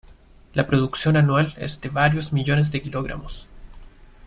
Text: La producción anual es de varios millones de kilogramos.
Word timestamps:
La 0.55 0.65
producción 0.65 1.15
anual 1.15 1.53
es 1.59 1.79
de 1.79 1.89
varios 1.89 2.33
millones 2.33 2.71
de 2.71 2.81
kilogramos. 2.81 3.49